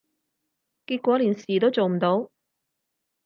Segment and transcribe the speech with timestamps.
[0.87, 2.31] 結果連事都做唔到